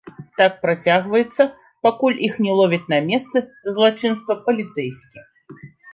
[0.39, 1.43] Так працягваецца,
[1.87, 3.45] пакуль іх не ловіць на месцы
[3.77, 5.19] злачынства паліцэйскі.